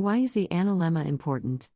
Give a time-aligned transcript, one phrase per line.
[0.00, 1.68] Why is the analemma important?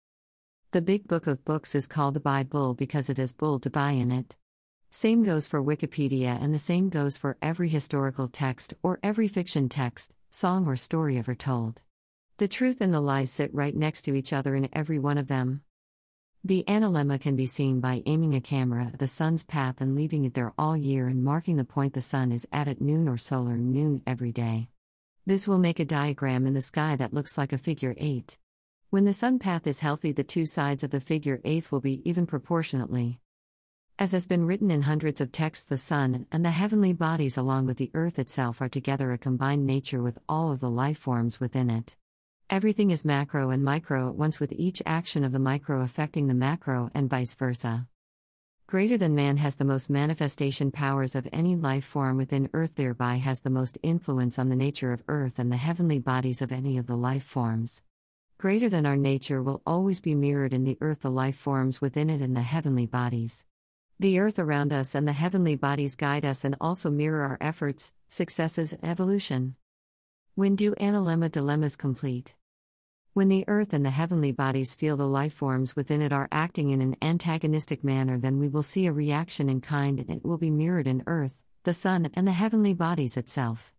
[0.71, 3.91] The big book of books is called the Bible because it has bull to buy
[3.91, 4.35] in it.
[4.91, 9.69] Same goes for Wikipedia, and the same goes for every historical text or every fiction
[9.69, 11.83] text, song, or story ever told.
[12.39, 15.27] The truth and the lies sit right next to each other in every one of
[15.27, 15.61] them.
[16.43, 20.25] The analemma can be seen by aiming a camera at the sun's path and leaving
[20.25, 23.19] it there all year and marking the point the sun is at at noon or
[23.19, 24.71] solar noon every day.
[25.27, 28.37] This will make a diagram in the sky that looks like a figure 8.
[28.91, 32.03] When the sun path is healthy, the two sides of the figure 8 will be
[32.05, 33.21] even proportionately.
[33.99, 37.65] As has been written in hundreds of texts, the sun and the heavenly bodies, along
[37.65, 41.41] with the earth itself, are together a combined nature with all of the life forms
[41.41, 41.97] within it.
[42.51, 46.35] Everything is macro and micro at once, with each action of the micro affecting the
[46.35, 47.89] macro and vice versa.
[48.67, 53.17] Greater than man has the most manifestation powers of any life form within Earth, thereby
[53.17, 56.79] has the most influence on the nature of Earth and the heavenly bodies of any
[56.79, 57.83] of the life forms.
[58.39, 62.09] Greater than our nature will always be mirrored in the Earth, the life forms within
[62.09, 63.45] it, and the heavenly bodies.
[64.01, 67.93] The Earth around us and the heavenly bodies guide us and also mirror our efforts,
[68.09, 69.57] successes, and evolution.
[70.37, 72.35] When do analemma dilemmas complete?
[73.15, 76.71] When the earth and the heavenly bodies feel the life forms within it are acting
[76.71, 80.37] in an antagonistic manner, then we will see a reaction in kind and it will
[80.37, 83.73] be mirrored in earth, the sun, and the heavenly bodies itself.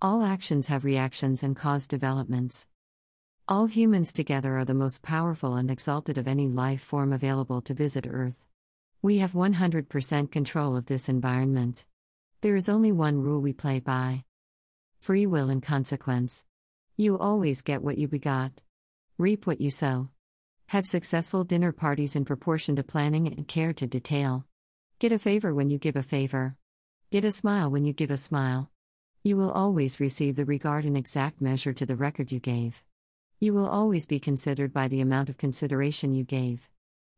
[0.00, 2.68] All actions have reactions and cause developments.
[3.48, 7.74] All humans together are the most powerful and exalted of any life form available to
[7.74, 8.46] visit Earth.
[9.02, 11.84] We have 100% control of this environment.
[12.40, 14.22] There is only one rule we play by
[15.00, 16.44] free will and consequence.
[16.96, 18.62] You always get what you begot.
[19.18, 20.10] Reap what you sow.
[20.66, 24.44] Have successful dinner parties in proportion to planning and care to detail.
[24.98, 26.54] Get a favor when you give a favor.
[27.10, 28.70] Get a smile when you give a smile.
[29.22, 32.84] You will always receive the regard in exact measure to the record you gave.
[33.40, 36.68] You will always be considered by the amount of consideration you gave.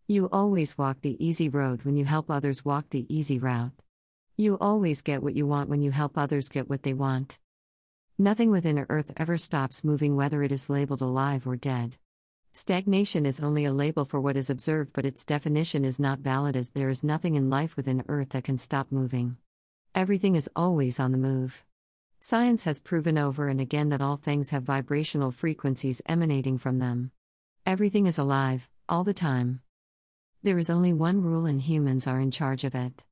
[0.06, 3.72] You always walk the easy road when you help others walk the easy route.
[4.36, 7.40] You always get what you want when you help others get what they want.
[8.20, 11.98] Nothing within Earth ever stops moving, whether it is labeled alive or dead.
[12.52, 16.56] Stagnation is only a label for what is observed, but its definition is not valid
[16.56, 19.36] as there is nothing in life within Earth that can stop moving.
[19.94, 21.64] Everything is always on the move.
[22.18, 27.12] Science has proven over and again that all things have vibrational frequencies emanating from them.
[27.64, 29.60] Everything is alive, all the time.
[30.42, 33.04] There is only one rule, and humans are in charge of it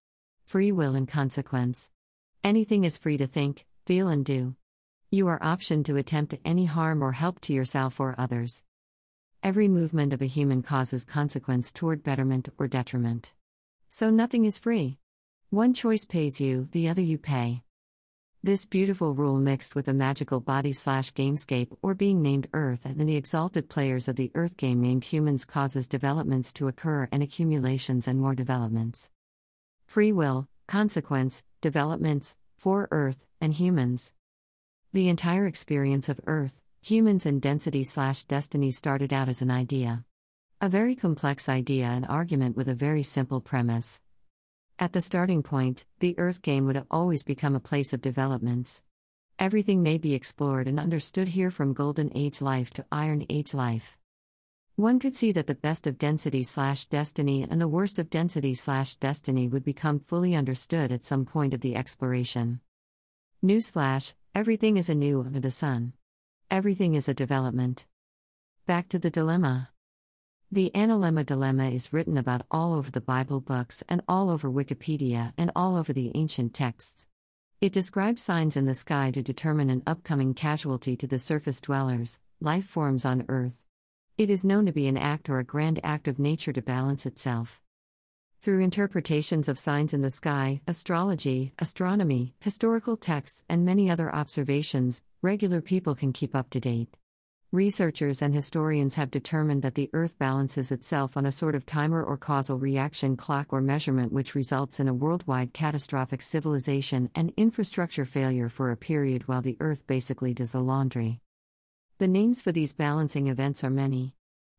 [0.46, 1.92] free will and consequence.
[2.42, 4.56] Anything is free to think, feel, and do.
[5.08, 8.64] You are optioned to attempt any harm or help to yourself or others.
[9.40, 13.32] Every movement of a human causes consequence toward betterment or detriment.
[13.88, 14.98] So nothing is free.
[15.50, 17.62] One choice pays you, the other you pay.
[18.42, 23.08] This beautiful rule mixed with a magical body slash gamescape or being named Earth and
[23.08, 28.08] the exalted players of the Earth game named humans causes developments to occur and accumulations
[28.08, 29.10] and more developments.
[29.86, 34.12] Free will, consequence, developments, for Earth, and humans.
[34.96, 40.06] The entire experience of Earth, humans, and density slash destiny started out as an idea.
[40.58, 44.00] A very complex idea and argument with a very simple premise.
[44.78, 48.82] At the starting point, the Earth game would always become a place of developments.
[49.38, 53.98] Everything may be explored and understood here from Golden Age life to Iron Age life.
[54.76, 58.54] One could see that the best of density slash destiny and the worst of density
[58.54, 62.60] slash destiny would become fully understood at some point of the exploration.
[63.44, 65.94] Newsflash Everything is anew under the sun.
[66.50, 67.86] Everything is a development.
[68.66, 69.70] Back to the dilemma.
[70.52, 75.32] The analemma dilemma is written about all over the Bible books and all over Wikipedia
[75.38, 77.06] and all over the ancient texts.
[77.62, 82.20] It describes signs in the sky to determine an upcoming casualty to the surface dwellers,
[82.38, 83.62] life forms on Earth.
[84.18, 87.06] It is known to be an act or a grand act of nature to balance
[87.06, 87.62] itself.
[88.46, 95.02] Through interpretations of signs in the sky, astrology, astronomy, historical texts, and many other observations,
[95.20, 96.96] regular people can keep up to date.
[97.50, 102.00] Researchers and historians have determined that the Earth balances itself on a sort of timer
[102.00, 108.04] or causal reaction clock or measurement, which results in a worldwide catastrophic civilization and infrastructure
[108.04, 111.20] failure for a period while the Earth basically does the laundry.
[111.98, 114.14] The names for these balancing events are many.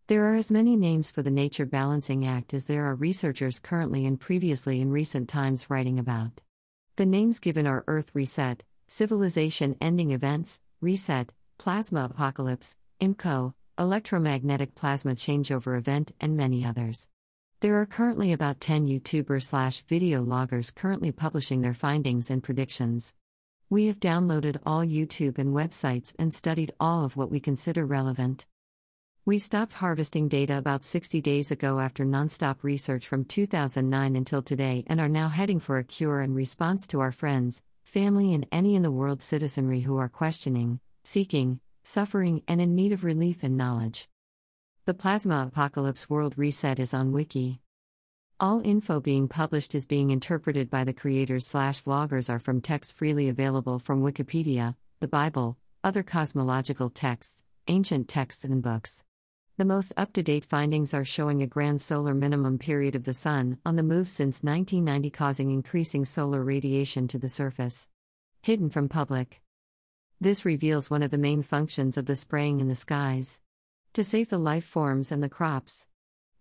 [0.07, 4.06] There are as many names for the Nature Balancing Act as there are researchers currently
[4.06, 6.39] and previously in recent times writing about.
[6.95, 15.12] The names given are Earth Reset, Civilization Ending Events, Reset, Plasma Apocalypse, IMCO, Electromagnetic Plasma
[15.13, 17.10] Changeover Event, and many others.
[17.60, 23.13] There are currently about 10 YouTuber slash video loggers currently publishing their findings and predictions.
[23.69, 28.45] We have downloaded all YouTube and websites and studied all of what we consider relevant.
[29.27, 34.85] We stopped harvesting data about 60 days ago after nonstop research from 2009 until today
[34.88, 38.74] and are now heading for a cure in response to our friends, family, and any
[38.74, 43.57] in the world citizenry who are questioning, seeking, suffering, and in need of relief and
[43.57, 44.07] knowledge.
[44.85, 47.59] The Plasma Apocalypse World Reset is on Wiki.
[48.39, 52.94] All info being published is being interpreted by the creators slash vloggers are from texts
[52.94, 59.03] freely available from Wikipedia, the Bible, other cosmological texts, ancient texts, and books.
[59.57, 63.13] The most up to date findings are showing a grand solar minimum period of the
[63.15, 67.88] Sun on the move since 1990, causing increasing solar radiation to the surface.
[68.44, 69.42] Hidden from public.
[70.21, 73.39] This reveals one of the main functions of the spraying in the skies
[73.94, 75.88] to save the life forms and the crops.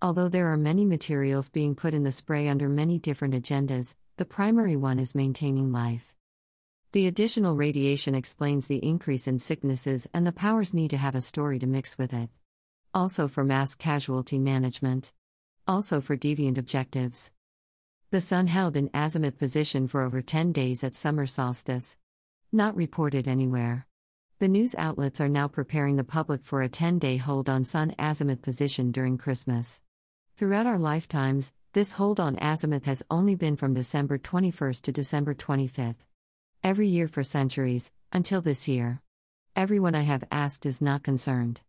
[0.03, 4.27] Although there are many materials being put in the spray under many different agendas, the
[4.27, 6.15] primary one is maintaining life.
[6.93, 11.23] The additional radiation explains the increase in sicknesses and the powers need to have a
[11.23, 12.29] story to mix with it.
[12.95, 15.13] Also for mass casualty management.
[15.67, 17.31] Also for deviant objectives.
[18.11, 21.97] The sun held in azimuth position for over 10 days at summer solstice.
[22.53, 23.87] Not reported anywhere.
[24.39, 27.95] The news outlets are now preparing the public for a 10 day hold on sun
[27.99, 29.81] azimuth position during Christmas.
[30.37, 35.35] Throughout our lifetimes, this hold on azimuth has only been from December 21st to December
[35.35, 36.05] 25th.
[36.63, 39.03] Every year for centuries, until this year.
[39.55, 41.63] Everyone I have asked is not concerned.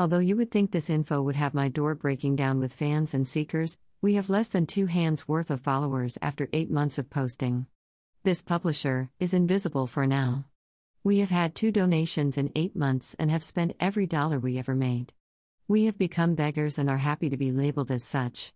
[0.00, 3.28] Although you would think this info would have my door breaking down with fans and
[3.28, 7.66] seekers, we have less than two hands worth of followers after eight months of posting.
[8.22, 10.46] This publisher is invisible for now.
[11.04, 14.74] We have had two donations in eight months and have spent every dollar we ever
[14.74, 15.12] made.
[15.68, 18.54] We have become beggars and are happy to be labeled as such.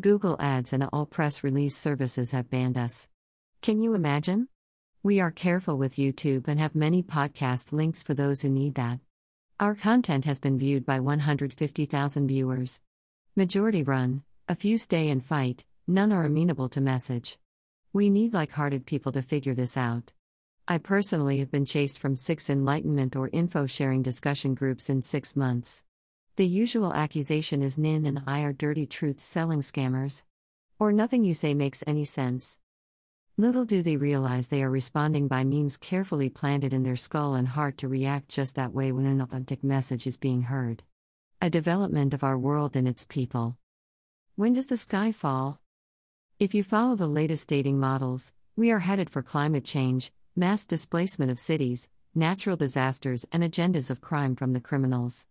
[0.00, 3.06] Google Ads and all press release services have banned us.
[3.62, 4.48] Can you imagine?
[5.04, 8.98] We are careful with YouTube and have many podcast links for those who need that.
[9.58, 12.78] Our content has been viewed by 150,000 viewers.
[13.34, 17.38] Majority run, a few stay and fight, none are amenable to message.
[17.90, 20.12] We need like hearted people to figure this out.
[20.68, 25.34] I personally have been chased from six enlightenment or info sharing discussion groups in six
[25.34, 25.82] months.
[26.36, 30.24] The usual accusation is Nin and I are dirty truth selling scammers.
[30.78, 32.58] Or nothing you say makes any sense.
[33.38, 37.46] Little do they realize they are responding by memes carefully planted in their skull and
[37.46, 40.82] heart to react just that way when an authentic message is being heard.
[41.42, 43.58] A development of our world and its people.
[44.36, 45.60] When does the sky fall?
[46.38, 51.30] If you follow the latest dating models, we are headed for climate change, mass displacement
[51.30, 55.26] of cities, natural disasters, and agendas of crime from the criminals.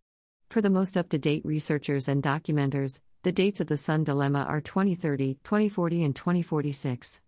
[0.52, 4.46] For the most up to date researchers and documenters, the dates of the Sun Dilemma
[4.48, 7.22] are 2030, 2040, and 2046.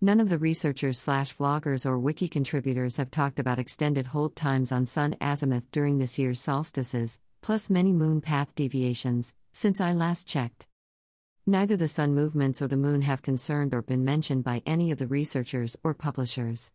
[0.00, 4.70] None of the researchers slash vloggers or wiki contributors have talked about extended hold times
[4.70, 10.28] on Sun azimuth during this year's solstices, plus many moon path deviations, since I last
[10.28, 10.66] checked.
[11.46, 14.98] Neither the Sun movements or the Moon have concerned or been mentioned by any of
[14.98, 16.72] the researchers or publishers.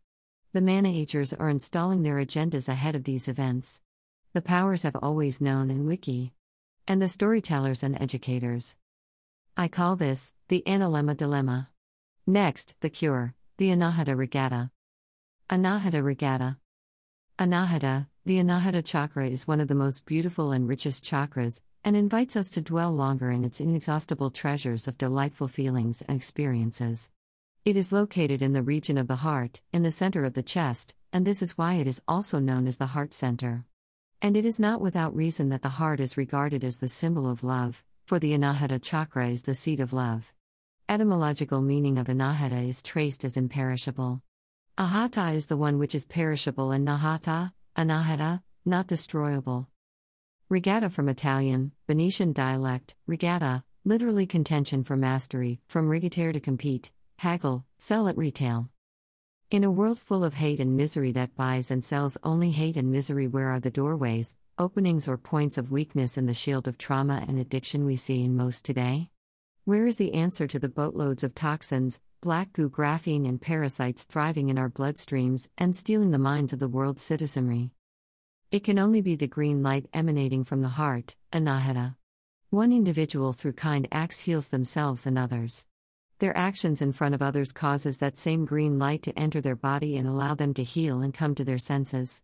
[0.53, 3.81] The Managers are installing their agendas ahead of these events.
[4.33, 6.33] The powers have always known in Wiki.
[6.87, 8.77] And the storytellers and educators.
[9.55, 11.69] I call this the Analemma Dilemma.
[12.27, 14.69] Next, the cure, the Anahata Regatta.
[15.49, 16.57] Anahata Regatta.
[17.39, 22.35] Anahata, the Anahata chakra is one of the most beautiful and richest chakras, and invites
[22.35, 27.09] us to dwell longer in its inexhaustible treasures of delightful feelings and experiences.
[27.65, 30.93] It is located in the region of the heart, in the center of the chest,
[31.11, 33.65] and this is why it is also known as the heart center.
[34.21, 37.43] And it is not without reason that the heart is regarded as the symbol of
[37.43, 40.33] love, for the Anahata chakra is the seat of love.
[40.89, 44.21] Etymological meaning of Anahata is traced as imperishable.
[44.77, 49.69] Ahata is the one which is perishable and Nahata, Anahata, not destroyable.
[50.49, 57.65] Regatta from Italian, Venetian dialect, regatta, literally contention for mastery, from rigatere to compete, haggle,
[57.79, 58.69] sell at retail.
[59.49, 62.91] In a world full of hate and misery that buys and sells only hate and
[62.91, 67.23] misery, where are the doorways, openings, or points of weakness in the shield of trauma
[67.27, 69.09] and addiction we see in most today?
[69.71, 74.49] Where is the answer to the boatloads of toxins, black goo, graphene, and parasites thriving
[74.49, 77.71] in our bloodstreams and stealing the minds of the world's citizenry?
[78.51, 81.95] It can only be the green light emanating from the heart, anahata.
[82.49, 85.65] One individual through kind acts heals themselves and others.
[86.19, 89.95] Their actions in front of others causes that same green light to enter their body
[89.95, 92.21] and allow them to heal and come to their senses.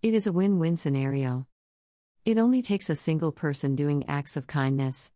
[0.00, 1.46] It is a win win scenario.
[2.24, 5.12] It only takes a single person doing acts of kindness.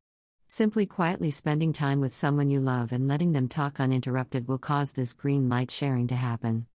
[0.53, 4.91] Simply quietly spending time with someone you love and letting them talk uninterrupted will cause
[4.91, 6.67] this green light sharing to happen.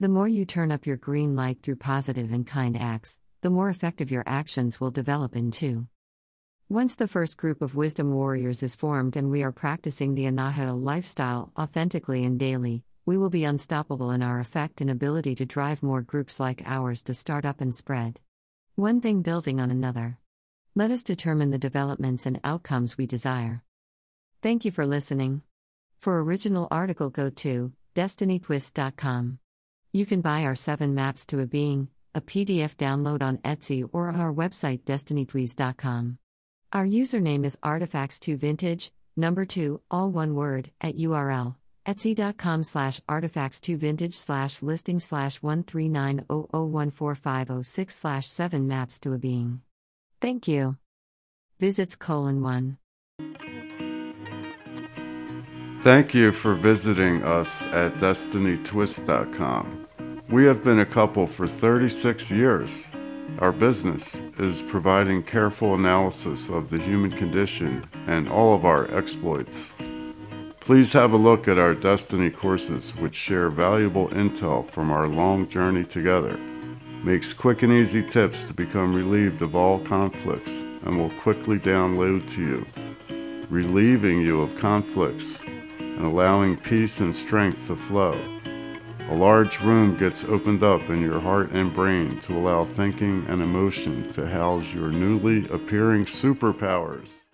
[0.00, 3.68] The more you turn up your green light through positive and kind acts, the more
[3.68, 5.88] effective your actions will develop into.
[6.70, 10.82] Once the first group of wisdom warriors is formed and we are practicing the Anahata
[10.82, 15.82] lifestyle authentically and daily, we will be unstoppable in our effect and ability to drive
[15.82, 18.20] more groups like ours to start up and spread.
[18.74, 20.16] One thing building on another.
[20.78, 23.64] Let us determine the developments and outcomes we desire.
[24.42, 25.42] Thank you for listening.
[25.98, 29.40] For original article go to destinytwist.com.
[29.92, 34.06] You can buy our 7 maps to a being, a PDF download on Etsy or
[34.06, 36.18] on our website destinytwist.com.
[36.72, 41.56] Our username is artifacts2vintage, number 2, all one word, at URL
[41.88, 49.62] etsy.com slash artifacts2vintage slash listing slash 13900145006 slash 7 maps to a being.
[50.20, 50.76] Thank you.
[51.60, 52.78] Visits colon 1.
[55.80, 59.86] Thank you for visiting us at destinytwist.com.
[60.28, 62.88] We have been a couple for 36 years.
[63.38, 69.74] Our business is providing careful analysis of the human condition and all of our exploits.
[70.60, 75.48] Please have a look at our Destiny courses, which share valuable intel from our long
[75.48, 76.38] journey together,
[77.04, 82.28] makes quick and easy tips to become relieved of all conflicts, and will quickly download
[82.30, 82.66] to you,
[83.48, 85.40] relieving you of conflicts
[85.78, 88.18] and allowing peace and strength to flow.
[89.10, 93.40] A large room gets opened up in your heart and brain to allow thinking and
[93.40, 97.27] emotion to house your newly appearing superpowers.